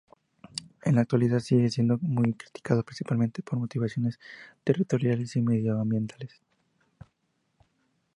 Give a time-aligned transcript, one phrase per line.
[0.81, 4.19] En la actualidad sigue siendo muy criticado principalmente por motivaciones
[4.63, 6.41] territoriales y medioambientales.